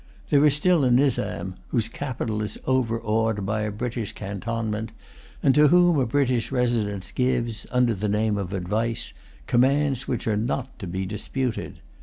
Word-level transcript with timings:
There 0.31 0.43
is 0.47 0.55
still 0.55 0.83
a 0.83 0.89
Nizam, 0.89 1.57
whose 1.67 1.87
capital 1.87 2.41
is 2.41 2.57
overawed 2.65 3.45
by 3.45 3.61
a 3.61 3.71
British 3.71 4.13
cantonment, 4.13 4.91
and 5.43 5.53
to 5.53 5.67
whom 5.67 5.99
a 5.99 6.07
British 6.07 6.51
resident 6.51 7.11
gives, 7.13 7.67
under 7.69 7.93
the 7.93 8.09
name 8.09 8.35
of 8.35 8.51
advice, 8.51 9.13
commands 9.45 10.07
which 10.07 10.25
are 10.27 10.35
not 10.37 10.79
to 10.79 10.87
be 10.87 11.05
disputed. 11.05 11.81